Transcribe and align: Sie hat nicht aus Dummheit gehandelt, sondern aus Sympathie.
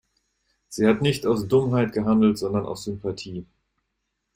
Sie 0.67 0.87
hat 0.87 1.03
nicht 1.03 1.27
aus 1.27 1.47
Dummheit 1.47 1.93
gehandelt, 1.93 2.39
sondern 2.39 2.65
aus 2.65 2.85
Sympathie. 2.85 3.45